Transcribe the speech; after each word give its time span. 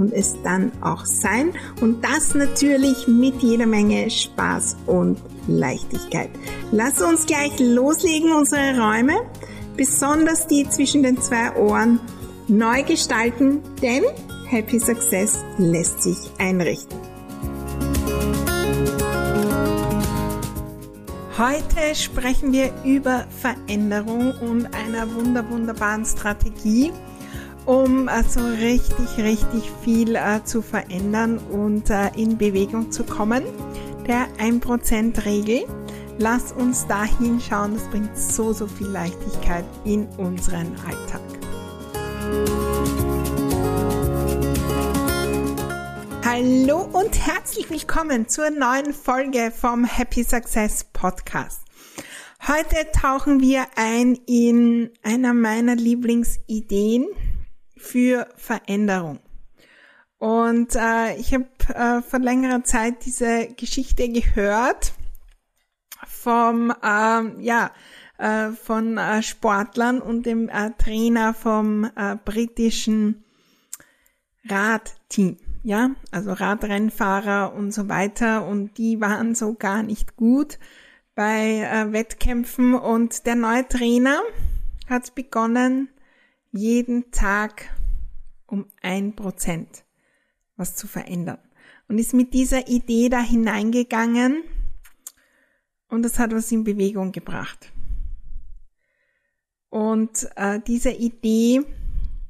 und 0.00 0.12
es 0.14 0.34
dann 0.42 0.72
auch 0.80 1.04
sein. 1.04 1.52
Und 1.80 2.02
das 2.02 2.34
natürlich 2.34 3.06
mit 3.06 3.42
jeder 3.42 3.66
Menge 3.66 4.10
Spaß 4.10 4.76
und 4.86 5.18
Leichtigkeit. 5.46 6.30
Lass 6.72 7.00
uns 7.02 7.26
gleich 7.26 7.52
loslegen, 7.60 8.32
unsere 8.32 8.80
Räume, 8.80 9.20
besonders 9.76 10.46
die 10.46 10.68
zwischen 10.68 11.02
den 11.02 11.20
zwei 11.20 11.54
Ohren, 11.56 12.00
neu 12.48 12.82
gestalten, 12.82 13.60
denn 13.82 14.04
Happy 14.48 14.80
Success 14.80 15.38
lässt 15.58 16.02
sich 16.02 16.18
einrichten. 16.38 16.98
Heute 21.38 21.94
sprechen 21.94 22.52
wir 22.52 22.70
über 22.84 23.26
Veränderung 23.40 24.32
und 24.40 24.66
einer 24.74 25.14
wunder 25.14 25.48
wunderbaren 25.48 26.04
Strategie, 26.04 26.92
um 27.70 28.08
also 28.08 28.40
richtig, 28.40 29.16
richtig 29.18 29.70
viel 29.84 30.16
äh, 30.16 30.42
zu 30.42 30.60
verändern 30.60 31.38
und 31.38 31.88
äh, 31.88 32.08
in 32.16 32.36
Bewegung 32.36 32.90
zu 32.90 33.04
kommen. 33.04 33.44
Der 34.08 34.26
1%-Regel. 34.38 35.66
Lass 36.18 36.50
uns 36.50 36.88
dahin 36.88 37.40
schauen, 37.40 37.74
das 37.74 37.84
bringt 37.84 38.18
so, 38.18 38.52
so 38.52 38.66
viel 38.66 38.88
Leichtigkeit 38.88 39.64
in 39.84 40.06
unseren 40.18 40.74
Alltag. 40.84 41.22
Hallo 46.24 46.88
und 46.92 47.24
herzlich 47.24 47.70
willkommen 47.70 48.28
zur 48.28 48.50
neuen 48.50 48.92
Folge 48.92 49.52
vom 49.56 49.84
Happy 49.84 50.24
Success 50.24 50.86
Podcast. 50.92 51.60
Heute 52.48 52.90
tauchen 53.00 53.40
wir 53.40 53.66
ein 53.76 54.18
in 54.26 54.90
einer 55.04 55.34
meiner 55.34 55.76
Lieblingsideen, 55.76 57.06
für 57.80 58.28
Veränderung. 58.36 59.20
Und 60.18 60.76
äh, 60.76 61.16
ich 61.16 61.32
habe 61.32 61.46
äh, 61.74 62.02
vor 62.02 62.18
längerer 62.18 62.62
Zeit 62.62 63.06
diese 63.06 63.48
Geschichte 63.56 64.08
gehört 64.10 64.92
vom 66.06 66.70
äh, 66.70 67.42
ja 67.42 67.70
äh, 68.18 68.50
von 68.50 68.98
äh, 68.98 69.22
Sportlern 69.22 70.00
und 70.00 70.26
dem 70.26 70.48
äh, 70.50 70.72
Trainer 70.76 71.32
vom 71.32 71.84
äh, 71.96 72.16
britischen 72.22 73.24
Radteam, 74.46 75.38
ja, 75.62 75.90
also 76.10 76.32
Radrennfahrer 76.32 77.54
und 77.54 77.72
so 77.72 77.88
weiter. 77.88 78.46
Und 78.46 78.76
die 78.76 79.00
waren 79.00 79.34
so 79.34 79.54
gar 79.54 79.82
nicht 79.82 80.16
gut 80.16 80.58
bei 81.14 81.60
äh, 81.60 81.92
Wettkämpfen. 81.92 82.74
Und 82.74 83.26
der 83.26 83.36
neue 83.36 83.66
Trainer 83.66 84.20
hat 84.88 85.14
begonnen 85.14 85.88
jeden 86.52 87.10
Tag 87.10 87.70
um 88.46 88.66
ein 88.82 89.14
Prozent 89.14 89.84
was 90.56 90.76
zu 90.76 90.86
verändern. 90.86 91.38
Und 91.88 91.98
ist 91.98 92.14
mit 92.14 92.34
dieser 92.34 92.68
Idee 92.68 93.08
da 93.08 93.20
hineingegangen 93.20 94.44
und 95.88 96.02
das 96.02 96.18
hat 96.18 96.32
was 96.32 96.52
in 96.52 96.62
Bewegung 96.62 97.10
gebracht. 97.10 97.72
Und 99.70 100.28
äh, 100.36 100.60
diese 100.64 100.90
Idee 100.90 101.62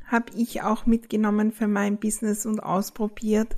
habe 0.06 0.32
ich 0.34 0.62
auch 0.62 0.86
mitgenommen 0.86 1.52
für 1.52 1.68
mein 1.68 1.98
Business 1.98 2.46
und 2.46 2.60
ausprobiert. 2.60 3.56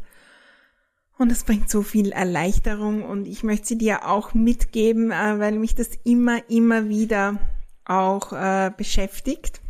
Und 1.19 1.31
es 1.31 1.45
bringt 1.45 1.71
so 1.71 1.83
viel 1.83 2.11
Erleichterung 2.11 3.05
und 3.05 3.28
ich 3.28 3.45
möchte 3.45 3.69
sie 3.69 3.78
dir 3.78 4.09
auch 4.09 4.34
mitgeben, 4.34 5.12
äh, 5.12 5.39
weil 5.39 5.59
mich 5.59 5.75
das 5.75 5.91
immer, 6.05 6.49
immer 6.51 6.89
wieder 6.89 7.39
auch 7.84 8.33
äh, 8.33 8.72
beschäftigt 8.77 9.62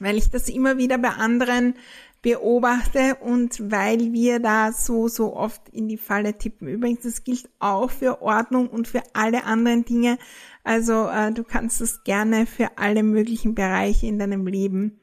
weil 0.00 0.16
ich 0.16 0.30
das 0.30 0.48
immer 0.48 0.78
wieder 0.78 0.98
bei 0.98 1.10
anderen 1.10 1.74
beobachte 2.22 3.16
und 3.20 3.70
weil 3.70 4.12
wir 4.12 4.40
da 4.40 4.72
so, 4.72 5.06
so 5.06 5.36
oft 5.36 5.68
in 5.68 5.86
die 5.86 5.96
Falle 5.96 6.36
tippen. 6.36 6.66
Übrigens, 6.66 7.02
das 7.02 7.22
gilt 7.22 7.48
auch 7.60 7.90
für 7.90 8.20
Ordnung 8.20 8.68
und 8.68 8.88
für 8.88 9.02
alle 9.12 9.44
anderen 9.44 9.84
Dinge. 9.84 10.18
Also 10.64 11.08
äh, 11.08 11.30
du 11.32 11.44
kannst 11.44 11.80
das 11.80 12.02
gerne 12.02 12.46
für 12.46 12.78
alle 12.78 13.04
möglichen 13.04 13.54
Bereiche 13.54 14.06
in 14.06 14.18
deinem 14.18 14.46
Leben 14.46 14.98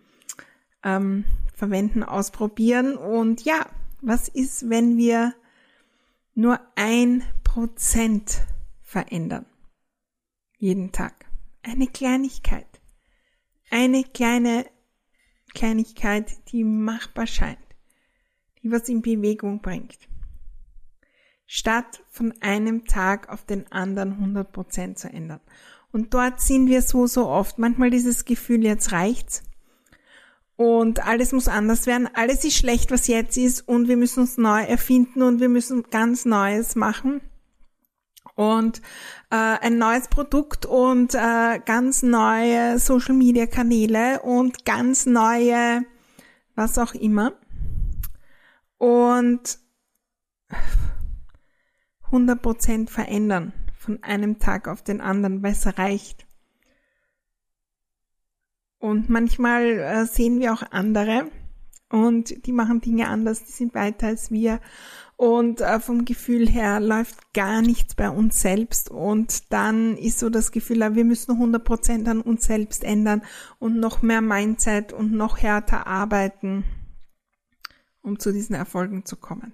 ähm, 0.83 1.23
verwenden, 1.53 2.03
ausprobieren. 2.03 2.97
Und 2.97 3.45
ja, 3.45 3.67
was 4.01 4.27
ist, 4.27 4.69
wenn 4.69 4.97
wir 4.97 5.33
nur 6.35 6.59
ein 6.75 7.23
Prozent 7.45 8.41
verändern? 8.81 9.45
Jeden 10.57 10.91
Tag. 10.91 11.25
Eine 11.61 11.87
Kleinigkeit. 11.87 12.67
Eine 13.69 14.03
kleine 14.03 14.65
Kleinigkeit, 15.53 16.31
die 16.51 16.63
machbar 16.63 17.27
scheint, 17.27 17.57
die 18.61 18.71
was 18.71 18.89
in 18.89 19.01
Bewegung 19.01 19.61
bringt. 19.61 19.97
Statt 21.45 22.03
von 22.09 22.33
einem 22.41 22.85
Tag 22.85 23.29
auf 23.29 23.45
den 23.45 23.71
anderen 23.71 24.13
100 24.13 24.51
Prozent 24.51 24.97
zu 24.97 25.09
ändern. 25.09 25.41
Und 25.91 26.13
dort 26.13 26.41
sind 26.41 26.67
wir 26.67 26.81
so, 26.81 27.05
so 27.05 27.27
oft. 27.27 27.59
Manchmal 27.59 27.91
dieses 27.91 28.25
Gefühl, 28.25 28.63
jetzt 28.63 28.91
reicht's. 28.91 29.43
Und 30.55 31.05
alles 31.05 31.31
muss 31.31 31.47
anders 31.47 31.85
werden. 31.85 32.09
Alles 32.13 32.43
ist 32.43 32.57
schlecht, 32.57 32.89
was 32.89 33.07
jetzt 33.07 33.37
ist. 33.37 33.67
Und 33.67 33.87
wir 33.87 33.97
müssen 33.97 34.21
uns 34.21 34.37
neu 34.37 34.63
erfinden 34.63 35.21
und 35.21 35.39
wir 35.39 35.49
müssen 35.49 35.83
ganz 35.91 36.25
Neues 36.25 36.75
machen 36.75 37.21
und 38.35 38.79
äh, 39.29 39.35
ein 39.35 39.77
neues 39.77 40.07
Produkt 40.07 40.65
und 40.65 41.13
äh, 41.15 41.59
ganz 41.65 42.03
neue 42.03 42.79
Social 42.79 43.15
Media 43.15 43.45
Kanäle 43.45 44.21
und 44.21 44.65
ganz 44.65 45.05
neue 45.05 45.85
was 46.55 46.77
auch 46.77 46.93
immer. 46.93 47.33
Und 48.77 49.59
100% 52.11 52.89
verändern 52.89 53.53
von 53.77 54.01
einem 54.03 54.39
Tag 54.39 54.67
auf 54.67 54.83
den 54.83 55.01
anderen, 55.01 55.41
weil 55.41 55.53
es 55.53 55.77
reicht. 55.77 56.27
Und 58.77 59.09
manchmal 59.09 59.79
äh, 59.79 60.05
sehen 60.05 60.39
wir 60.39 60.53
auch 60.53 60.63
andere 60.71 61.31
und 61.93 62.47
die 62.47 62.53
machen 62.53 62.81
Dinge 62.81 63.07
anders, 63.07 63.43
die 63.43 63.51
sind 63.51 63.75
weiter 63.75 64.07
als 64.07 64.31
wir. 64.31 64.59
Und 65.15 65.61
äh, 65.61 65.79
vom 65.79 66.05
Gefühl 66.05 66.49
her 66.49 66.79
läuft 66.79 67.35
gar 67.35 67.61
nichts 67.61 67.93
bei 67.93 68.09
uns 68.09 68.41
selbst. 68.41 68.89
Und 68.89 69.53
dann 69.53 69.95
ist 69.95 70.17
so 70.17 70.31
das 70.31 70.51
Gefühl, 70.51 70.79
wir 70.95 71.05
müssen 71.05 71.39
100% 71.39 72.09
an 72.09 72.21
uns 72.21 72.45
selbst 72.45 72.83
ändern 72.83 73.21
und 73.59 73.79
noch 73.79 74.01
mehr 74.01 74.21
Mindset 74.21 74.91
und 74.91 75.11
noch 75.11 75.37
härter 75.37 75.85
arbeiten, 75.85 76.65
um 78.01 78.17
zu 78.17 78.33
diesen 78.33 78.55
Erfolgen 78.55 79.05
zu 79.05 79.15
kommen. 79.15 79.53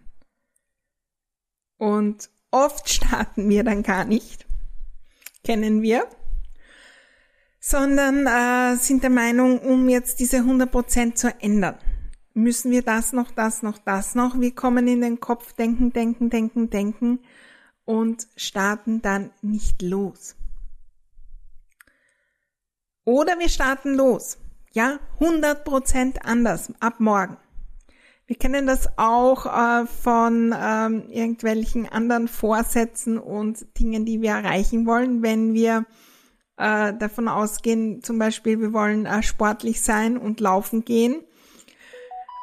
Und 1.78 2.30
oft 2.52 2.90
starten 2.94 3.50
wir 3.50 3.66
dann 3.66 3.84
gar 3.84 4.06
nicht, 4.06 4.46
kennen 5.44 5.82
wir, 5.82 6.08
sondern 7.60 8.26
äh, 8.28 8.78
sind 8.78 9.04
der 9.04 9.10
Meinung, 9.10 9.60
um 9.60 9.90
jetzt 9.90 10.22
diese 10.22 10.38
100% 10.38 11.16
zu 11.16 11.34
ändern 11.42 11.78
müssen 12.40 12.72
wir 12.72 12.82
das 12.82 13.14
noch, 13.14 13.32
das 13.32 13.62
noch, 13.62 13.78
das 13.78 14.16
noch. 14.16 14.40
Wir 14.40 14.54
kommen 14.54 14.88
in 14.88 15.02
den 15.02 15.20
Kopf, 15.20 15.54
denken, 15.54 15.94
denken, 15.94 16.30
denken, 16.30 16.70
denken 16.70 17.20
und 17.86 18.28
starten 18.36 19.02
dann 19.02 19.32
nicht 19.42 19.82
los. 19.82 20.36
Oder 23.04 23.40
wir 23.40 23.50
starten 23.50 23.96
los. 23.96 24.38
Ja, 24.72 25.00
100% 25.20 26.20
anders 26.24 26.72
ab 26.80 27.00
morgen. 27.00 27.38
Wir 28.28 28.36
kennen 28.36 28.68
das 28.68 28.88
auch 28.98 29.48
äh, 29.48 29.88
von 29.88 30.56
ähm, 30.56 31.10
irgendwelchen 31.10 31.90
anderen 31.90 32.28
Vorsätzen 32.28 33.18
und 33.18 33.66
Dingen, 33.80 34.06
die 34.06 34.22
wir 34.22 34.32
erreichen 34.32 34.86
wollen, 34.86 35.24
wenn 35.24 35.56
wir 35.56 35.86
äh, 36.58 36.94
davon 36.94 37.28
ausgehen, 37.28 38.04
zum 38.04 38.20
Beispiel, 38.20 38.60
wir 38.60 38.72
wollen 38.72 39.08
äh, 39.08 39.24
sportlich 39.24 39.82
sein 39.82 40.16
und 40.16 40.40
laufen 40.40 40.86
gehen 40.86 41.24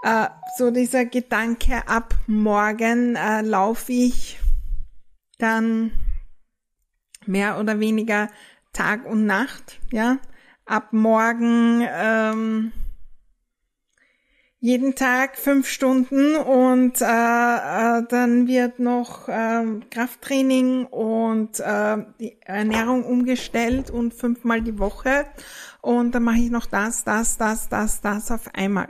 äh, 0.02 0.26
so 0.56 0.70
dieser 0.70 1.04
Gedanke, 1.04 1.86
ab 1.88 2.14
morgen 2.26 3.16
äh, 3.16 3.42
laufe 3.42 3.92
ich 3.92 4.38
dann 5.38 5.92
mehr 7.26 7.58
oder 7.58 7.80
weniger 7.80 8.28
Tag 8.72 9.06
und 9.06 9.26
Nacht, 9.26 9.80
ja. 9.90 10.18
Ab 10.64 10.92
morgen 10.92 11.86
ähm, 11.88 12.72
jeden 14.58 14.96
Tag 14.96 15.36
fünf 15.36 15.68
Stunden 15.68 16.34
und 16.34 17.00
äh, 17.00 17.04
äh, 17.04 18.02
dann 18.08 18.48
wird 18.48 18.80
noch 18.80 19.28
äh, 19.28 19.64
Krafttraining 19.90 20.86
und 20.86 21.60
äh, 21.60 21.98
die 22.18 22.36
Ernährung 22.42 23.04
umgestellt 23.04 23.90
und 23.90 24.12
fünfmal 24.12 24.60
die 24.60 24.78
Woche 24.78 25.26
und 25.82 26.16
dann 26.16 26.24
mache 26.24 26.38
ich 26.38 26.50
noch 26.50 26.66
das, 26.66 27.04
das, 27.04 27.36
das, 27.36 27.68
das, 27.68 28.00
das 28.00 28.30
auf 28.32 28.52
einmal. 28.54 28.88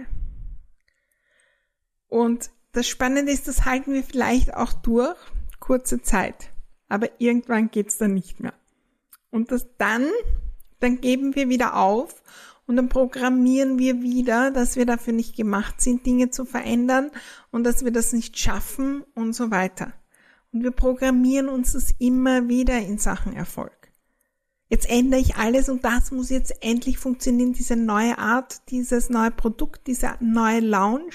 Und 2.16 2.48
das 2.72 2.88
Spannende 2.88 3.30
ist, 3.30 3.46
das 3.46 3.66
halten 3.66 3.92
wir 3.92 4.02
vielleicht 4.02 4.54
auch 4.54 4.72
durch, 4.72 5.14
kurze 5.60 6.00
Zeit, 6.00 6.48
aber 6.88 7.10
irgendwann 7.20 7.70
geht's 7.70 7.98
dann 7.98 8.14
nicht 8.14 8.40
mehr. 8.40 8.54
Und 9.30 9.52
das 9.52 9.66
dann, 9.76 10.06
dann 10.80 11.02
geben 11.02 11.34
wir 11.34 11.50
wieder 11.50 11.76
auf 11.76 12.22
und 12.66 12.76
dann 12.76 12.88
programmieren 12.88 13.78
wir 13.78 14.00
wieder, 14.00 14.50
dass 14.50 14.76
wir 14.76 14.86
dafür 14.86 15.12
nicht 15.12 15.36
gemacht 15.36 15.82
sind, 15.82 16.06
Dinge 16.06 16.30
zu 16.30 16.46
verändern 16.46 17.10
und 17.50 17.64
dass 17.64 17.84
wir 17.84 17.92
das 17.92 18.14
nicht 18.14 18.38
schaffen 18.38 19.04
und 19.14 19.34
so 19.34 19.50
weiter. 19.50 19.92
Und 20.54 20.62
wir 20.62 20.70
programmieren 20.70 21.50
uns 21.50 21.74
das 21.74 21.94
immer 21.98 22.48
wieder 22.48 22.78
in 22.78 22.96
Sachen 22.96 23.34
Erfolg. 23.36 23.75
Jetzt 24.68 24.90
ändere 24.90 25.20
ich 25.20 25.36
alles 25.36 25.68
und 25.68 25.84
das 25.84 26.10
muss 26.10 26.28
jetzt 26.28 26.52
endlich 26.60 26.98
funktionieren, 26.98 27.52
diese 27.52 27.76
neue 27.76 28.18
Art, 28.18 28.68
dieses 28.70 29.10
neue 29.10 29.30
Produkt, 29.30 29.86
dieser 29.86 30.16
neue 30.20 30.58
Lounge, 30.58 31.14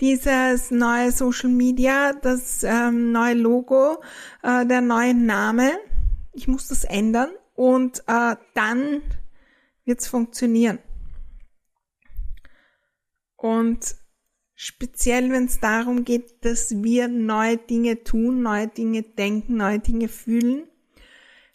dieses 0.00 0.70
neue 0.70 1.12
Social 1.12 1.50
Media, 1.50 2.14
das 2.14 2.62
ähm, 2.62 3.12
neue 3.12 3.34
Logo, 3.34 4.02
äh, 4.42 4.64
der 4.64 4.80
neue 4.80 5.12
Name. 5.12 5.72
Ich 6.32 6.48
muss 6.48 6.68
das 6.68 6.84
ändern 6.84 7.30
und 7.54 8.02
äh, 8.06 8.36
dann 8.54 9.02
wird's 9.84 10.06
funktionieren. 10.06 10.78
Und 13.36 13.94
speziell, 14.54 15.30
wenn 15.30 15.44
es 15.44 15.60
darum 15.60 16.04
geht, 16.04 16.44
dass 16.46 16.82
wir 16.82 17.08
neue 17.08 17.58
Dinge 17.58 18.04
tun, 18.04 18.40
neue 18.40 18.68
Dinge 18.68 19.02
denken, 19.02 19.58
neue 19.58 19.80
Dinge 19.80 20.08
fühlen, 20.08 20.66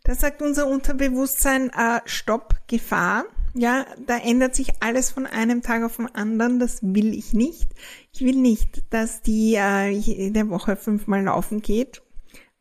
da 0.03 0.15
sagt 0.15 0.41
unser 0.41 0.67
Unterbewusstsein, 0.67 1.69
äh, 1.69 2.01
Stopp, 2.05 2.55
Gefahr. 2.67 3.25
Ja, 3.53 3.85
da 4.05 4.17
ändert 4.17 4.55
sich 4.55 4.81
alles 4.81 5.11
von 5.11 5.25
einem 5.25 5.61
Tag 5.61 5.83
auf 5.83 5.97
den 5.97 6.07
anderen. 6.15 6.59
Das 6.59 6.79
will 6.81 7.13
ich 7.13 7.33
nicht. 7.33 7.69
Ich 8.13 8.21
will 8.21 8.37
nicht, 8.37 8.83
dass 8.91 9.21
die 9.21 9.55
äh, 9.55 9.89
jede 9.89 10.49
Woche 10.49 10.75
fünfmal 10.75 11.23
laufen 11.23 11.61
geht, 11.61 12.01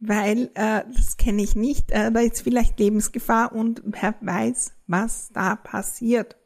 weil 0.00 0.50
äh, 0.54 0.82
das 0.94 1.16
kenne 1.16 1.42
ich 1.42 1.54
nicht. 1.54 1.92
Äh, 1.92 2.10
da 2.10 2.20
ist 2.20 2.42
vielleicht 2.42 2.78
Lebensgefahr 2.80 3.52
und 3.52 3.82
wer 3.84 4.16
weiß, 4.20 4.72
was 4.88 5.30
da 5.32 5.54
passiert. 5.54 6.36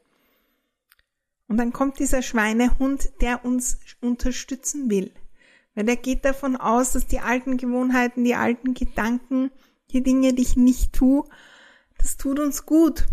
Und 1.47 1.57
dann 1.57 1.73
kommt 1.73 1.99
dieser 1.99 2.21
Schweinehund, 2.21 3.09
der 3.21 3.45
uns 3.45 3.79
unterstützen 4.01 4.89
will. 4.89 5.11
Weil 5.73 5.85
der 5.85 5.97
geht 5.97 6.23
davon 6.23 6.55
aus, 6.55 6.93
dass 6.93 7.05
die 7.07 7.19
alten 7.19 7.57
Gewohnheiten, 7.57 8.23
die 8.23 8.35
alten 8.35 8.73
Gedanken, 8.73 9.51
die 9.91 10.03
Dinge, 10.03 10.33
die 10.33 10.41
ich 10.41 10.55
nicht 10.55 10.93
tue, 10.93 11.23
das 11.97 12.17
tut 12.17 12.39
uns 12.39 12.65
gut. 12.65 13.05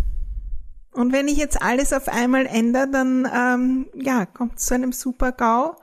Und 0.92 1.12
wenn 1.12 1.28
ich 1.28 1.38
jetzt 1.38 1.62
alles 1.62 1.92
auf 1.92 2.08
einmal 2.08 2.46
ändere, 2.46 2.90
dann 2.90 3.28
ähm, 3.32 3.86
ja, 3.94 4.26
kommt 4.26 4.60
zu 4.60 4.74
einem 4.74 4.92
super 4.92 5.32
GAU 5.32 5.76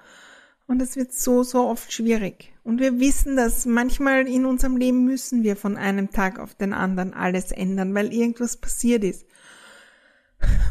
und 0.67 0.81
es 0.81 0.95
wird 0.95 1.13
so, 1.13 1.41
so 1.43 1.67
oft 1.67 1.91
schwierig. 1.91 2.53
Und 2.63 2.79
wir 2.79 2.99
wissen, 2.99 3.35
dass 3.35 3.65
manchmal 3.65 4.27
in 4.27 4.45
unserem 4.45 4.77
Leben 4.77 5.05
müssen 5.05 5.41
wir 5.41 5.55
von 5.55 5.77
einem 5.77 6.11
Tag 6.11 6.37
auf 6.37 6.53
den 6.53 6.73
anderen 6.73 7.15
alles 7.15 7.51
ändern, 7.51 7.95
weil 7.95 8.13
irgendwas 8.13 8.57
passiert 8.57 9.03
ist. 9.03 9.25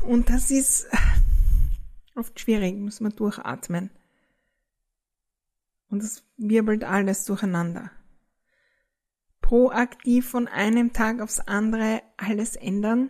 Und 0.06 0.30
das 0.30 0.52
ist 0.52 0.86
oft 2.14 2.38
schwierig, 2.38 2.76
muss 2.76 3.00
man 3.00 3.16
durchatmen. 3.16 3.90
Und 5.90 6.02
es 6.02 6.22
wirbelt 6.36 6.84
alles 6.84 7.24
durcheinander. 7.24 7.90
Proaktiv 9.48 10.28
von 10.28 10.46
einem 10.46 10.92
Tag 10.92 11.22
aufs 11.22 11.40
andere 11.40 12.02
alles 12.18 12.54
ändern 12.54 13.08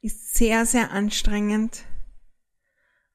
ist 0.00 0.34
sehr, 0.34 0.66
sehr 0.66 0.90
anstrengend. 0.90 1.84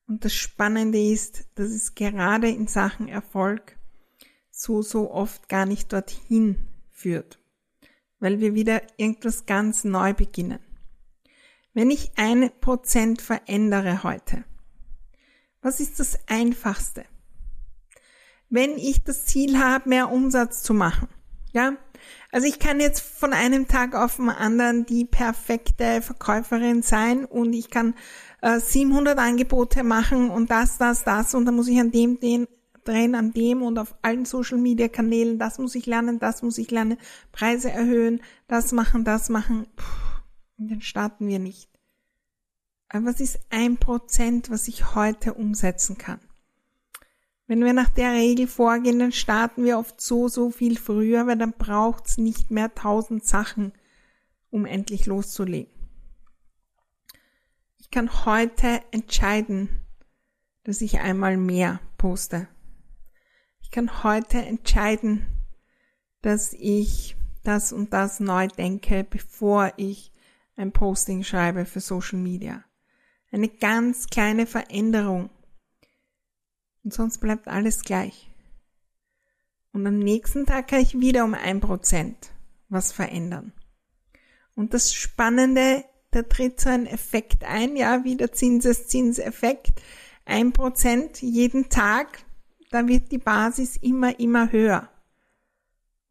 Und 0.08 0.24
das 0.24 0.34
Spannende 0.34 1.04
ist, 1.04 1.50
dass 1.56 1.68
es 1.68 1.94
gerade 1.94 2.48
in 2.48 2.68
Sachen 2.68 3.10
Erfolg 3.10 3.78
so, 4.52 4.82
so 4.82 5.12
oft 5.12 5.50
gar 5.50 5.66
nicht 5.66 5.92
dorthin 5.92 6.66
führt, 6.92 7.40
weil 8.20 8.40
wir 8.40 8.54
wieder 8.54 8.82
irgendwas 8.96 9.46
ganz 9.46 9.84
neu 9.84 10.14
beginnen. 10.14 10.60
Wenn 11.74 11.92
ich 11.92 12.14
ein 12.16 12.52
Prozent 12.62 13.22
verändere 13.22 14.04
heute, 14.04 14.46
was 15.62 15.82
ist 15.82 16.00
das 16.00 16.18
Einfachste? 16.28 17.04
Wenn 18.48 18.78
ich 18.78 19.04
das 19.04 19.26
Ziel 19.26 19.60
habe, 19.60 19.90
mehr 19.90 20.10
Umsatz 20.10 20.64
zu 20.64 20.74
machen, 20.74 21.10
ja, 21.52 21.74
also 22.32 22.48
ich 22.48 22.60
kann 22.60 22.80
jetzt 22.80 23.02
von 23.02 23.34
einem 23.34 23.68
Tag 23.68 23.96
auf 23.96 24.16
den 24.16 24.30
anderen 24.30 24.86
die 24.86 25.06
perfekte 25.06 26.02
Verkäuferin 26.02 26.82
sein 26.82 27.26
und 27.26 27.54
ich 27.54 27.70
kann 27.70 27.94
äh, 28.42 28.60
700 28.60 29.18
Angebote 29.18 29.84
machen 29.84 30.30
und 30.30 30.50
das, 30.50 30.78
das, 30.78 31.04
das 31.04 31.34
und 31.36 31.46
dann 31.46 31.56
muss 31.56 31.68
ich 31.68 31.80
an 31.80 31.92
dem, 31.92 32.20
den 32.20 32.48
drehen, 32.84 33.16
an 33.16 33.34
dem 33.34 33.62
und 33.62 33.78
auf 33.78 33.96
allen 34.02 34.26
Social 34.26 34.58
Media 34.58 34.88
Kanälen, 34.88 35.38
das 35.38 35.60
muss 35.60 35.76
ich 35.76 35.86
lernen, 35.86 36.20
das 36.20 36.42
muss 36.42 36.58
ich 36.58 36.72
lernen, 36.72 36.98
Preise 37.32 37.70
erhöhen, 37.70 38.22
das 38.48 38.72
machen, 38.72 39.04
das 39.04 39.30
machen. 39.30 39.68
Puh, 39.76 39.84
und 40.58 40.72
dann 40.72 40.82
starten 40.82 41.28
wir 41.28 41.40
nicht. 41.40 41.70
Aber 42.90 43.06
was 43.06 43.20
ist 43.20 43.40
ein 43.50 43.78
Prozent, 43.78 44.50
was 44.50 44.68
ich 44.68 44.96
heute 44.96 45.34
umsetzen 45.34 45.98
kann? 45.98 46.20
Wenn 47.48 47.64
wir 47.64 47.74
nach 47.74 47.90
der 47.90 48.14
Regel 48.14 48.48
vorgehen, 48.48 49.00
dann 49.00 49.12
starten 49.12 49.66
wir 49.66 49.78
oft 49.78 50.00
so, 50.00 50.28
so 50.28 50.52
viel 50.52 50.78
früher, 50.78 51.28
weil 51.28 51.38
dann 51.38 51.54
braucht's 51.54 52.18
nicht 52.18 52.52
mehr 52.52 52.74
tausend 52.74 53.26
Sachen, 53.26 53.74
um 54.50 54.66
endlich 54.66 55.06
loszulegen. 55.06 55.74
Ich 57.78 57.90
kann 57.90 58.26
heute 58.26 58.82
entscheiden, 58.92 59.82
dass 60.64 60.82
ich 60.82 61.00
einmal 61.00 61.38
mehr 61.38 61.82
poste. 61.98 62.48
Ich 63.62 63.72
kann 63.72 64.04
heute 64.04 64.38
entscheiden, 64.38 65.26
dass 66.22 66.54
ich 66.54 67.16
das 67.44 67.74
und 67.74 67.94
das 67.94 68.20
neu 68.20 68.48
denke, 68.48 69.04
bevor 69.04 69.74
ich 69.78 70.12
ein 70.56 70.72
Posting 70.72 71.24
schreibe 71.24 71.66
für 71.66 71.80
Social 71.80 72.20
Media. 72.20 72.64
Eine 73.32 73.50
ganz 73.50 74.08
kleine 74.08 74.46
Veränderung. 74.46 75.30
Und 76.84 76.94
sonst 76.94 77.20
bleibt 77.20 77.48
alles 77.48 77.84
gleich. 77.84 78.32
Und 79.74 79.86
am 79.88 80.00
nächsten 80.00 80.46
Tag 80.46 80.68
kann 80.68 80.82
ich 80.82 81.00
wieder 81.00 81.24
um 81.24 81.34
ein 81.34 81.60
Prozent 81.62 82.32
was 82.70 82.92
verändern. 82.92 83.54
Und 84.56 84.74
das 84.74 84.94
Spannende, 84.94 85.84
da 86.12 86.24
tritt 86.24 86.60
so 86.60 86.70
ein 86.70 86.88
Effekt 86.88 87.44
ein, 87.44 87.76
ja, 87.76 88.04
wie 88.04 88.16
der 88.16 88.32
Zinseszinseffekt. 88.32 89.74
Ein 90.26 90.54
Prozent 90.54 91.22
jeden 91.22 91.70
Tag, 91.70 92.24
da 92.70 92.88
wird 92.88 93.12
die 93.12 93.18
Basis 93.18 93.78
immer, 93.78 94.20
immer 94.20 94.52
höher. 94.52 94.90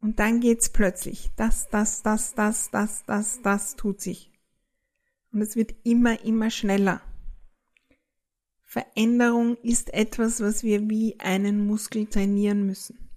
Und 0.01 0.19
dann 0.19 0.39
geht's 0.39 0.69
plötzlich. 0.69 1.29
Das, 1.35 1.69
das, 1.69 2.01
das, 2.01 2.33
das, 2.33 2.71
das, 2.71 3.03
das, 3.05 3.41
das 3.41 3.75
tut 3.75 4.01
sich. 4.01 4.31
Und 5.31 5.41
es 5.41 5.55
wird 5.55 5.73
immer, 5.83 6.23
immer 6.23 6.49
schneller. 6.49 7.01
Veränderung 8.71 9.57
ist 9.63 9.93
etwas, 9.93 10.39
was 10.39 10.63
wir 10.63 10.89
wie 10.89 11.19
einen 11.19 11.67
Muskel 11.67 12.05
trainieren 12.05 12.65
müssen. 12.65 13.09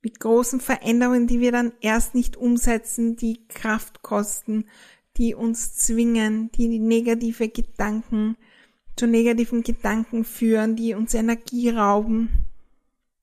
Mit 0.00 0.20
großen 0.20 0.60
Veränderungen, 0.60 1.26
die 1.26 1.40
wir 1.40 1.50
dann 1.50 1.72
erst 1.80 2.14
nicht 2.14 2.36
umsetzen, 2.36 3.16
die 3.16 3.48
Kraft 3.48 4.02
kosten, 4.02 4.68
die 5.16 5.34
uns 5.34 5.74
zwingen, 5.74 6.52
die 6.52 6.78
negative 6.78 7.48
Gedanken 7.48 8.36
zu 8.94 9.08
negativen 9.08 9.64
Gedanken 9.64 10.22
führen, 10.22 10.76
die 10.76 10.94
uns 10.94 11.12
Energie 11.12 11.70
rauben, 11.70 12.46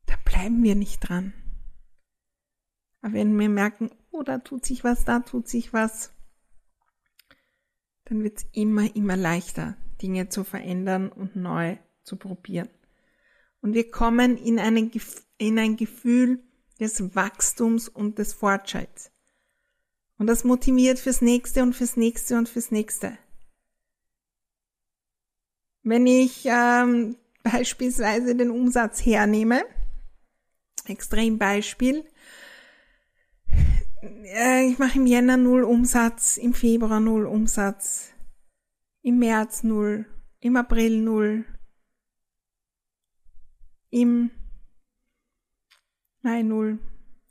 da 0.05 0.15
bleiben 0.25 0.61
wir 0.63 0.75
nicht 0.75 0.99
dran. 0.99 1.31
Aber 3.01 3.13
wenn 3.13 3.39
wir 3.39 3.47
merken, 3.47 3.89
oh, 4.11 4.23
da 4.23 4.39
tut 4.39 4.65
sich 4.65 4.83
was, 4.83 5.05
da 5.05 5.21
tut 5.21 5.47
sich 5.47 5.71
was, 5.71 6.11
dann 8.03 8.21
wird 8.21 8.39
es 8.39 8.45
immer, 8.51 8.93
immer 8.97 9.15
leichter, 9.15 9.77
Dinge 10.03 10.29
zu 10.29 10.43
verändern 10.43 11.09
und 11.09 11.35
neu 11.35 11.77
zu 12.03 12.17
probieren. 12.17 12.69
Und 13.61 13.73
wir 13.73 13.89
kommen 13.89 14.37
in, 14.37 14.59
einen, 14.59 14.91
in 15.37 15.57
ein 15.57 15.77
Gefühl 15.77 16.43
des 16.79 17.15
Wachstums 17.15 17.87
und 17.87 18.19
des 18.19 18.33
Fortschritts. 18.33 19.09
Und 20.17 20.27
das 20.27 20.43
motiviert 20.43 20.99
fürs 20.99 21.21
nächste 21.21 21.63
und 21.63 21.73
fürs 21.73 21.95
nächste 21.95 22.37
und 22.37 22.49
fürs 22.49 22.71
nächste. 22.71 23.17
Wenn 25.81 26.05
ich 26.05 26.45
ähm, 26.45 27.15
beispielsweise 27.43 28.35
den 28.35 28.51
Umsatz 28.51 29.05
hernehme, 29.05 29.63
Extrembeispiel, 30.85 32.05
äh, 34.01 34.67
ich 34.67 34.77
mache 34.79 34.97
im 34.97 35.05
Jänner 35.05 35.37
null 35.37 35.63
Umsatz, 35.63 36.37
im 36.37 36.53
Februar 36.53 36.99
null 36.99 37.25
Umsatz, 37.25 38.12
im 39.03 39.19
März 39.19 39.61
null, 39.63 40.05
im 40.39 40.55
April 40.55 40.99
null, 40.99 41.45
im 43.89 44.31
Mai 46.21 46.41
null, 46.41 46.79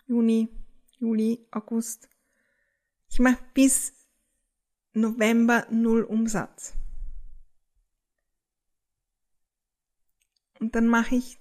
Juni, 0.07 0.51
Juli, 0.99 1.47
August. 1.51 2.11
Ich 3.09 3.19
mache 3.19 3.43
bis 3.55 3.95
November 4.93 5.67
null 5.71 6.05
Umsatz. 6.05 6.75
Und 10.61 10.75
dann 10.75 10.87
mache 10.87 11.15
ich 11.17 11.39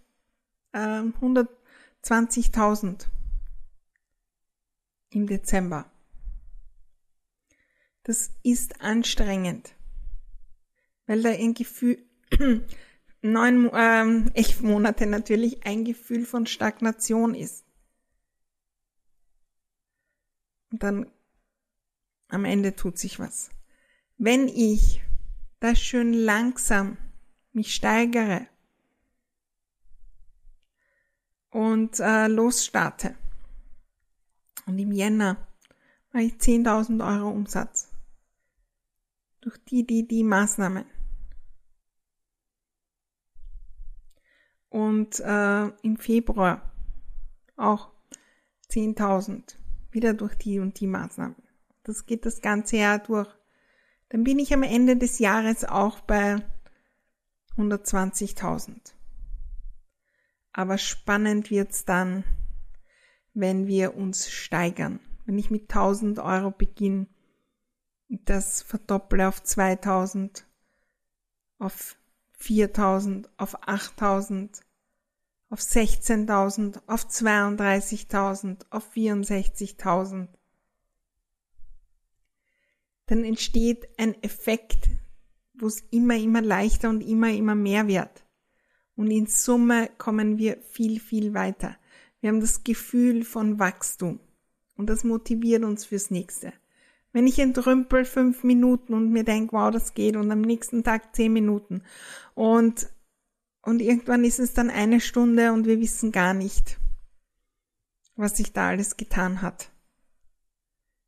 äh, 0.72 1.02
120.000 1.02 3.08
im 5.10 5.28
Dezember. 5.28 5.92
Das 8.04 8.32
ist 8.44 8.82
anstrengend, 8.82 9.76
weil 11.12 11.24
da 11.24 11.30
ein 11.32 11.54
Gefühl, 11.54 12.02
neun, 13.22 13.70
ähm, 13.74 14.32
elf 14.34 14.62
Monate 14.62 15.08
natürlich 15.08 15.66
ein 15.66 15.84
Gefühl 15.84 16.26
von 16.26 16.46
Stagnation 16.46 17.36
ist. 17.36 17.66
Und 20.72 20.84
dann 20.84 21.12
am 22.30 22.46
Ende 22.46 22.78
tut 22.78 22.98
sich 22.98 23.20
was. 23.20 23.50
Wenn 24.18 24.48
ich 24.48 25.02
da 25.60 25.76
schön 25.76 26.14
langsam 26.14 26.98
mich 27.52 27.76
steigere 27.76 28.48
und 31.50 32.00
äh, 32.00 32.28
losstarte 32.28 33.16
und 34.66 34.80
im 34.80 34.94
Jänner 34.94 35.46
mache 36.14 36.24
ich 36.24 36.36
10.000 36.36 37.06
Euro 37.06 37.32
Umsatz 37.32 37.90
durch 39.42 39.58
die, 39.66 39.86
die, 39.86 40.08
die 40.08 40.24
Maßnahmen. 40.24 40.86
Und 44.72 45.20
äh, 45.20 45.68
im 45.84 45.98
Februar 45.98 46.72
auch 47.58 47.92
10.000 48.72 49.58
wieder 49.92 50.14
durch 50.14 50.34
die 50.36 50.60
und 50.60 50.80
die 50.80 50.88
Maßnahmen. 50.88 51.36
Das 51.84 52.06
geht 52.06 52.26
das 52.26 52.42
ganze 52.42 52.78
Jahr 52.78 53.00
durch. 53.00 53.28
Dann 54.10 54.24
bin 54.24 54.40
ich 54.40 54.54
am 54.54 54.64
Ende 54.64 54.96
des 54.96 55.20
Jahres 55.20 55.66
auch 55.66 56.00
bei 56.00 56.38
120.000. 57.58 58.94
Aber 60.54 60.78
spannend 60.78 61.52
wird's 61.52 61.86
dann, 61.86 62.24
wenn 63.34 63.68
wir 63.68 63.96
uns 63.96 64.32
steigern. 64.32 65.00
Wenn 65.26 65.38
ich 65.38 65.52
mit 65.52 65.64
1000 65.64 66.20
Euro 66.20 66.52
beginne, 66.52 67.08
das 68.10 68.62
verdopple 68.62 69.28
auf 69.28 69.44
2000, 69.44 70.46
auf 71.60 71.98
4000, 72.42 73.30
auf 73.38 73.68
8000, 73.68 74.62
auf 75.50 75.60
16.000, 75.60 76.82
auf 76.88 77.06
32.000, 77.08 78.66
auf 78.70 78.92
64.000 78.94 80.28
dann 83.12 83.26
entsteht 83.26 83.90
ein 83.98 84.16
Effekt, 84.24 84.88
wo 85.54 85.68
es 85.68 85.84
immer, 85.92 86.16
immer 86.16 86.42
leichter 86.42 86.90
und 86.90 87.02
immer, 87.02 87.30
immer 87.30 87.56
mehr 87.56 87.90
wird. 87.90 88.26
Und 88.96 89.12
in 89.12 89.26
Summe 89.28 89.90
kommen 89.98 90.38
wir 90.38 90.62
viel, 90.62 91.02
viel 91.02 91.34
weiter. 91.34 91.76
Wir 92.22 92.30
haben 92.30 92.40
das 92.40 92.64
Gefühl 92.64 93.26
von 93.26 93.60
Wachstum. 93.60 94.22
Und 94.78 94.90
das 94.90 95.04
motiviert 95.04 95.66
uns 95.66 95.84
fürs 95.84 96.10
nächste. 96.10 96.54
Wenn 97.14 97.28
ich 97.28 97.40
entrümpel 97.40 98.06
fünf 98.06 98.44
Minuten 98.44 98.94
und 98.94 99.12
mir 99.12 99.24
denke, 99.24 99.54
wow, 99.54 99.72
das 99.72 99.94
geht, 99.94 100.16
und 100.16 100.32
am 100.32 100.42
nächsten 100.42 100.84
Tag 100.84 101.16
zehn 101.16 101.34
Minuten. 101.34 101.84
Und, 102.36 102.90
und 103.62 103.82
irgendwann 103.82 104.24
ist 104.24 104.40
es 104.40 104.54
dann 104.54 104.70
eine 104.70 105.02
Stunde 105.02 105.52
und 105.52 105.66
wir 105.66 105.80
wissen 105.80 106.12
gar 106.12 106.34
nicht, 106.34 106.80
was 108.16 108.38
sich 108.38 108.54
da 108.54 108.70
alles 108.70 108.98
getan 108.98 109.42
hat 109.42 109.72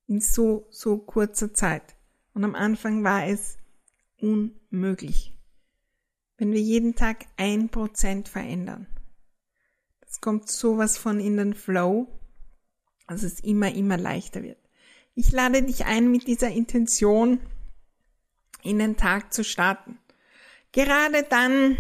in 0.08 0.20
so, 0.20 0.68
so 0.70 0.98
kurzer 0.98 1.54
Zeit. 1.54 1.96
Und 2.34 2.44
am 2.44 2.56
Anfang 2.56 3.04
war 3.04 3.28
es 3.28 3.58
unmöglich. 4.20 5.34
Wenn 6.38 6.52
wir 6.52 6.62
jeden 6.62 6.96
Tag 6.96 7.26
ein 7.38 7.70
Prozent 7.70 8.28
verändern, 8.28 8.88
das 10.02 10.20
kommt 10.20 10.50
sowas 10.50 10.98
von 10.98 11.20
in 11.20 11.38
den 11.38 11.54
Flow, 11.54 12.08
dass 13.08 13.24
es 13.24 13.40
immer, 13.40 13.74
immer 13.74 13.98
leichter 13.98 14.44
wird. 14.44 14.63
Ich 15.16 15.32
lade 15.32 15.62
dich 15.62 15.86
ein, 15.86 16.10
mit 16.12 16.28
dieser 16.28 16.50
Intention 16.50 17.40
in 18.64 18.80
den 18.80 18.98
Tag 18.98 19.32
zu 19.34 19.44
starten. 19.44 20.00
Gerade 20.72 21.24
dann, 21.30 21.78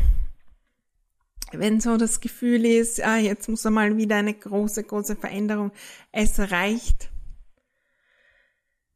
wenn 1.51 1.81
so 1.81 1.97
das 1.97 2.21
Gefühl 2.21 2.65
ist, 2.65 3.01
ah, 3.03 3.17
jetzt 3.17 3.49
muss 3.49 3.65
einmal 3.65 3.97
wieder 3.97 4.17
eine 4.17 4.35
große, 4.35 4.83
große 4.83 5.15
Veränderung. 5.15 5.71
Es 6.11 6.39
reicht, 6.39 7.09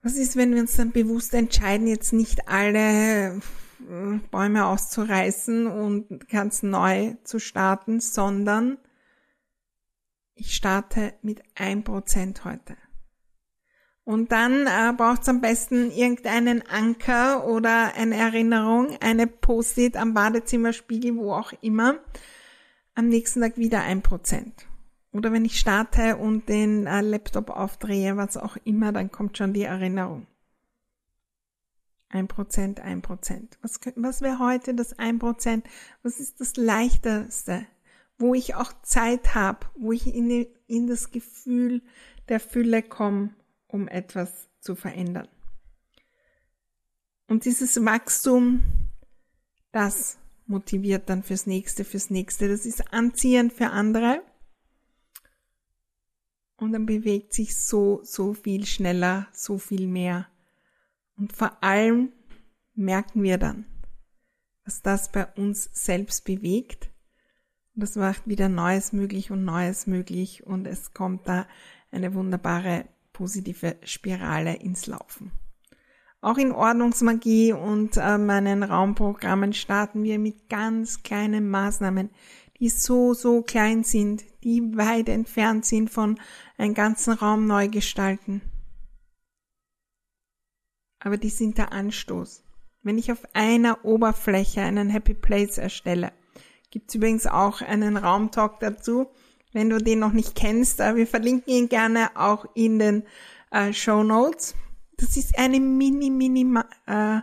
was 0.04 0.16
ist, 0.18 0.36
wenn 0.36 0.54
wir 0.54 0.62
uns 0.62 0.76
dann 0.76 0.92
bewusst 0.92 1.34
entscheiden, 1.34 1.88
jetzt 1.88 2.14
nicht 2.14 2.48
alle 2.48 3.38
äh, 3.38 4.20
Bäume 4.30 4.68
auszureißen 4.68 5.66
und 5.66 6.30
ganz 6.30 6.62
neu 6.62 7.16
zu 7.24 7.40
starten, 7.40 8.00
sondern 8.02 8.78
ich 10.36 10.56
starte 10.56 11.16
mit 11.24 11.42
ein 11.56 11.84
Prozent 11.84 12.46
heute. 12.46 12.78
Und 14.08 14.32
dann 14.32 14.68
äh, 14.68 14.94
braucht 14.96 15.24
es 15.24 15.28
am 15.28 15.42
besten 15.42 15.92
irgendeinen 15.92 16.66
Anker 16.66 17.46
oder 17.46 17.94
eine 17.96 18.16
Erinnerung, 18.16 18.96
eine 19.02 19.28
Post-it 19.28 19.98
am 19.98 20.14
Badezimmerspiegel, 20.14 21.18
wo 21.18 21.34
auch 21.34 21.52
immer. 21.60 22.00
Am 22.96 23.10
nächsten 23.10 23.42
Tag 23.42 23.58
wieder 23.58 23.82
ein 23.82 24.02
Prozent. 24.02 24.66
Oder 25.12 25.34
wenn 25.34 25.44
ich 25.44 25.60
starte 25.60 26.16
und 26.16 26.48
den 26.48 26.88
äh, 26.88 27.02
Laptop 27.02 27.50
aufdrehe, 27.50 28.16
was 28.16 28.38
auch 28.38 28.56
immer, 28.64 28.94
dann 28.94 29.12
kommt 29.12 29.38
schon 29.38 29.52
die 29.52 29.64
Erinnerung. 29.64 30.26
Ein 32.08 32.30
Prozent, 32.30 32.80
ein 32.80 33.02
Prozent. 33.02 33.58
Was, 33.62 33.78
was 33.98 34.22
wäre 34.22 34.40
heute 34.40 34.74
das 34.74 34.98
ein 34.98 35.20
Prozent? 35.20 35.68
Was 36.02 36.22
ist 36.22 36.40
das 36.40 36.56
Leichteste? 36.56 37.68
Wo 38.18 38.34
ich 38.34 38.56
auch 38.56 38.72
Zeit 38.84 39.36
habe, 39.36 39.68
wo 39.76 39.92
ich 39.92 40.16
in, 40.16 40.48
in 40.68 40.88
das 40.88 41.12
Gefühl 41.12 41.82
der 42.30 42.40
Fülle 42.40 42.82
komme, 42.82 43.32
um 43.68 43.88
etwas 43.88 44.48
zu 44.60 44.76
verändern. 44.76 45.28
Und 47.28 47.46
dieses 47.46 47.84
Wachstum, 47.84 48.64
das 49.72 50.18
motiviert 50.46 51.10
dann 51.10 51.24
fürs 51.24 51.46
nächste, 51.46 51.84
fürs 51.84 52.10
nächste. 52.10 52.48
Das 52.48 52.66
ist 52.66 52.94
anziehend 52.94 53.54
für 53.54 53.70
andere. 53.70 54.24
Und 56.56 56.72
dann 56.72 56.86
bewegt 56.86 57.34
sich 57.34 57.60
so, 57.60 58.02
so 58.04 58.34
viel 58.34 58.66
schneller, 58.66 59.28
so 59.32 59.58
viel 59.58 59.88
mehr. 59.88 60.28
Und 61.18 61.34
vor 61.34 61.64
allem 61.64 62.14
merken 62.74 63.24
wir 63.24 63.38
dann, 63.38 63.66
was 64.64 64.82
das 64.82 65.12
bei 65.12 65.26
uns 65.34 65.70
selbst 65.74 66.26
bewegt. 66.26 66.90
Und 67.76 67.82
das 67.82 67.96
macht 67.96 68.28
wieder 68.28 68.50
Neues 68.50 68.94
möglich 68.94 69.30
und 69.30 69.44
Neues 69.44 69.86
möglich 69.86 70.48
und 70.48 70.66
es 70.66 70.94
kommt 70.94 71.28
da 71.28 71.48
eine 71.92 72.14
wunderbare 72.14 72.88
positive 73.18 73.78
Spirale 73.84 74.56
ins 74.58 74.86
Laufen. 74.86 75.32
Auch 76.22 76.38
in 76.38 76.52
Ordnungsmagie 76.52 77.52
und 77.52 77.98
äh, 77.98 78.18
meinen 78.20 78.62
Raumprogrammen 78.62 79.54
starten 79.54 80.04
wir 80.04 80.20
mit 80.20 80.50
ganz 80.50 81.02
kleinen 81.02 81.50
Maßnahmen, 81.50 82.12
die 82.60 82.70
so, 82.70 83.16
so 83.16 83.42
klein 83.42 83.84
sind, 83.84 84.24
die 84.44 84.78
weit 84.78 85.10
entfernt 85.10 85.66
sind 85.66 85.90
von 85.90 86.20
einen 86.58 86.76
ganzen 86.76 87.14
Raum 87.14 87.48
neu 87.48 87.70
gestalten. 87.70 88.42
Aber 91.00 91.18
die 91.18 91.30
sind 91.30 91.58
der 91.58 91.72
Anstoß. 91.72 92.44
Wenn 92.84 93.00
ich 93.00 93.12
auf 93.12 93.24
einer 93.34 93.84
Oberfläche 93.84 94.62
einen 94.62 94.90
Happy 94.90 95.16
Place 95.16 95.58
erstelle, 95.58 96.12
gibt's 96.70 96.94
übrigens 96.94 97.26
auch 97.26 97.62
einen 97.62 97.98
Raumtalk 97.98 98.60
dazu. 98.60 99.08
Wenn 99.58 99.72
du 99.72 99.80
den 99.80 99.98
noch 99.98 100.14
nicht 100.14 100.36
kennst, 100.36 100.80
äh, 100.80 100.96
wir 100.96 101.08
verlinken 101.08 101.52
ihn 101.52 101.68
gerne 101.68 102.16
auch 102.16 102.46
in 102.54 102.78
den 102.78 103.04
äh, 103.50 103.74
Show 103.74 104.04
Notes. 104.04 104.54
Das 104.98 105.18
ist 105.18 105.36
eine 105.36 105.60
mini, 105.60 106.12
mini 106.12 106.46
äh, 106.86 107.22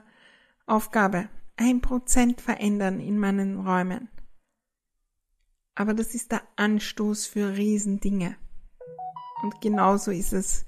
Aufgabe. 0.66 1.28
Ein 1.56 1.80
Prozent 1.80 2.40
verändern 2.40 2.98
in 2.98 3.20
meinen 3.20 3.64
Räumen. 3.64 4.08
Aber 5.76 5.94
das 5.94 6.12
ist 6.16 6.32
der 6.32 6.42
Anstoß 6.56 7.26
für 7.26 7.56
Riesendinge. 7.56 8.34
Und 9.44 9.60
genauso 9.60 10.10
ist 10.10 10.32
es 10.32 10.66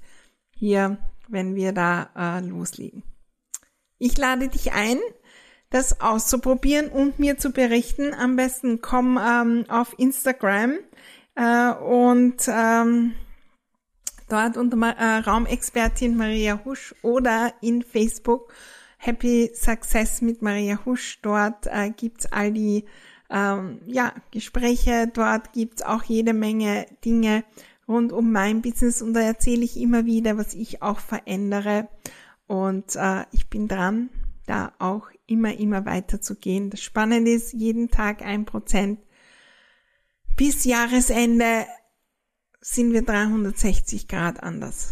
hier, 0.51 0.97
wenn 1.27 1.55
wir 1.55 1.73
da 1.73 2.11
äh, 2.15 2.47
loslegen. 2.47 3.03
Ich 3.97 4.17
lade 4.17 4.47
dich 4.47 4.71
ein, 4.71 4.99
das 5.69 5.99
auszuprobieren 5.99 6.87
und 6.87 7.19
mir 7.19 7.37
zu 7.37 7.51
berichten. 7.51 8.13
Am 8.13 8.37
besten 8.37 8.79
komm 8.79 9.19
ähm, 9.21 9.65
auf 9.67 9.93
Instagram 9.99 10.77
äh, 11.37 11.71
und 11.71 12.37
ähm, 12.47 13.13
dort 14.27 14.57
unter 14.57 14.77
äh, 14.97 15.17
Raumexpertin 15.19 16.17
Maria 16.17 16.59
Husch 16.65 16.95
oder 17.03 17.53
in 17.61 17.83
Facebook 17.83 18.51
Happy 18.97 19.51
Success 19.53 20.21
mit 20.21 20.41
Maria 20.41 20.79
Husch. 20.85 21.19
Dort 21.21 21.67
äh, 21.67 21.91
gibt's 21.91 22.25
all 22.31 22.51
die 22.51 22.85
ähm, 23.29 23.79
ja, 23.85 24.13
Gespräche. 24.31 25.09
Dort 25.13 25.53
gibt's 25.53 25.83
auch 25.83 26.03
jede 26.03 26.33
Menge 26.33 26.87
Dinge 27.05 27.43
rund 27.87 28.11
um 28.11 28.31
mein 28.31 28.61
Business 28.61 29.01
und 29.01 29.13
da 29.13 29.21
erzähle 29.21 29.63
ich 29.63 29.79
immer 29.79 30.05
wieder, 30.05 30.37
was 30.37 30.53
ich 30.55 30.81
auch 30.81 30.99
verändere. 30.99 31.87
Und 32.47 32.95
äh, 32.95 33.25
ich 33.31 33.49
bin 33.49 33.67
dran, 33.67 34.09
da 34.45 34.73
auch 34.79 35.07
immer, 35.27 35.57
immer 35.57 35.85
weiter 35.85 36.19
zu 36.19 36.35
gehen. 36.35 36.69
Das 36.69 36.81
Spannende 36.81 37.31
ist, 37.31 37.53
jeden 37.53 37.89
Tag 37.89 38.21
ein 38.23 38.45
Prozent. 38.45 38.99
Bis 40.37 40.65
Jahresende 40.65 41.65
sind 42.61 42.93
wir 42.93 43.01
360 43.01 44.07
Grad 44.07 44.43
anders, 44.43 44.91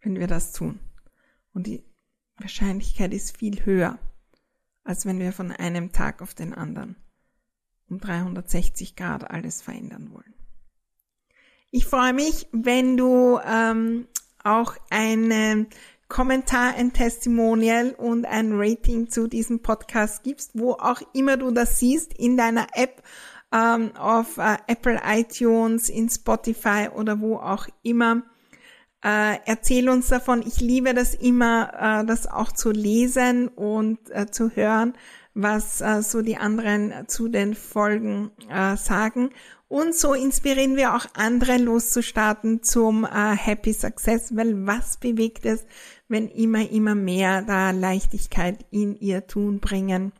wenn 0.00 0.18
wir 0.18 0.26
das 0.26 0.54
tun. 0.54 0.80
Und 1.52 1.66
die 1.66 1.84
Wahrscheinlichkeit 2.38 3.12
ist 3.12 3.36
viel 3.36 3.66
höher, 3.66 3.98
als 4.82 5.04
wenn 5.04 5.18
wir 5.18 5.34
von 5.34 5.52
einem 5.52 5.92
Tag 5.92 6.22
auf 6.22 6.32
den 6.32 6.54
anderen 6.54 6.96
um 7.90 8.00
360 8.00 8.96
Grad 8.96 9.30
alles 9.30 9.60
verändern 9.60 10.10
wollen. 10.10 10.32
Ich 11.70 11.84
freue 11.84 12.14
mich, 12.14 12.48
wenn 12.52 12.96
du 12.96 13.40
ähm, 13.44 14.06
auch 14.42 14.78
einen 14.88 15.66
Kommentar, 16.08 16.76
ein 16.76 16.94
Testimonial 16.94 17.90
und 17.90 18.24
ein 18.24 18.52
Rating 18.54 19.10
zu 19.10 19.26
diesem 19.26 19.60
Podcast 19.60 20.22
gibst, 20.22 20.52
wo 20.54 20.72
auch 20.72 21.02
immer 21.12 21.36
du 21.36 21.50
das 21.50 21.78
siehst, 21.78 22.14
in 22.14 22.38
deiner 22.38 22.68
App, 22.72 23.02
ähm, 23.52 23.94
auf 23.96 24.38
äh, 24.38 24.56
Apple 24.66 25.00
iTunes, 25.04 25.88
in 25.88 26.08
Spotify 26.08 26.88
oder 26.94 27.20
wo 27.20 27.36
auch 27.36 27.66
immer. 27.82 28.22
Äh, 29.04 29.38
erzähl 29.46 29.88
uns 29.88 30.08
davon. 30.08 30.42
Ich 30.46 30.60
liebe 30.60 30.94
das 30.94 31.14
immer, 31.14 32.02
äh, 32.02 32.06
das 32.06 32.26
auch 32.26 32.52
zu 32.52 32.70
lesen 32.70 33.48
und 33.48 33.98
äh, 34.10 34.26
zu 34.30 34.50
hören, 34.50 34.94
was 35.34 35.80
äh, 35.80 36.02
so 36.02 36.22
die 36.22 36.36
anderen 36.36 37.08
zu 37.08 37.28
den 37.28 37.54
Folgen 37.54 38.30
äh, 38.48 38.76
sagen. 38.76 39.30
Und 39.66 39.94
so 39.94 40.14
inspirieren 40.14 40.76
wir 40.76 40.94
auch 40.94 41.06
andere 41.14 41.56
loszustarten 41.56 42.62
zum 42.62 43.06
Happy 43.06 43.72
Success, 43.72 44.36
weil 44.36 44.66
was 44.66 44.98
bewegt 44.98 45.46
es, 45.46 45.64
wenn 46.08 46.28
immer, 46.28 46.70
immer 46.70 46.94
mehr 46.94 47.40
da 47.40 47.70
Leichtigkeit 47.70 48.66
in 48.70 48.94
ihr 49.00 49.26
Tun 49.26 49.60
bringen 49.60 50.12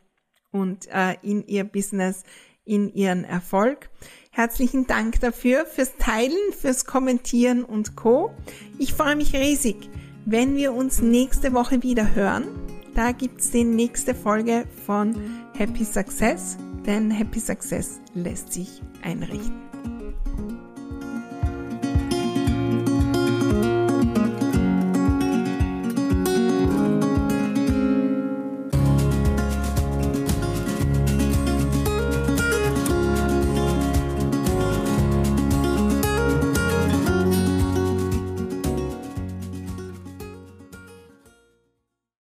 und 0.49 0.87
in 1.21 1.45
ihr 1.45 1.65
Business, 1.65 2.23
in 2.65 2.93
ihren 2.93 3.23
Erfolg. 3.23 3.89
Herzlichen 4.31 4.87
Dank 4.87 5.19
dafür, 5.19 5.65
fürs 5.65 5.95
Teilen, 5.97 6.53
fürs 6.59 6.85
Kommentieren 6.85 7.63
und 7.63 7.95
Co. 7.95 8.33
Ich 8.79 8.93
freue 8.93 9.15
mich 9.15 9.33
riesig, 9.35 9.89
wenn 10.25 10.55
wir 10.55 10.73
uns 10.73 11.01
nächste 11.01 11.53
Woche 11.53 11.83
wieder 11.83 12.15
hören. 12.15 12.47
Da 12.95 13.11
gibt's 13.11 13.51
die 13.51 13.63
nächste 13.63 14.13
Folge 14.13 14.65
von 14.85 15.15
Happy 15.55 15.83
Success, 15.83 16.57
denn 16.85 17.11
Happy 17.11 17.39
Success 17.39 17.99
lässt 18.13 18.53
sich 18.53 18.81
einrichten. 19.01 19.62